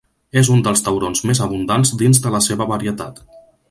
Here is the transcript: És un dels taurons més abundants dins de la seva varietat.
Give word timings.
És 0.41 0.47
un 0.55 0.63
dels 0.67 0.81
taurons 0.87 1.21
més 1.31 1.43
abundants 1.49 1.95
dins 2.03 2.25
de 2.27 2.35
la 2.39 2.43
seva 2.51 2.71
varietat. 2.77 3.25